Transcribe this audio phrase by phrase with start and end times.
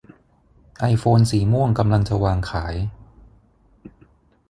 [0.79, 2.75] ไอโฟนสีม่วงกำลังจะวางขาย